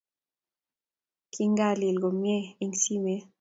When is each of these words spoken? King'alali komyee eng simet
King'alali 1.33 1.87
komyee 2.01 2.43
eng 2.63 2.73
simet 2.81 3.23